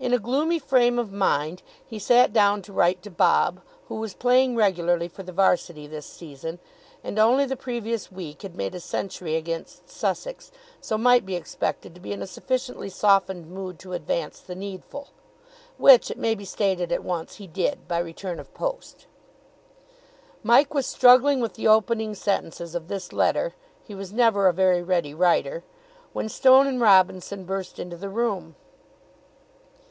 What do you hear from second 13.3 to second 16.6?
mood to advance the needful. (Which, it may be